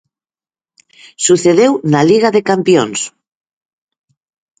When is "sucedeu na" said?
1.25-2.01